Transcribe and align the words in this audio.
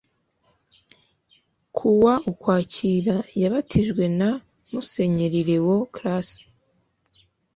ku 1.75 1.87
wa 2.03 2.13
ukwakira 2.31 3.17
yabatijwe 3.41 4.03
na 4.19 4.29
musenyeri 4.71 5.41
léon 5.49 5.81
classe 5.95 6.41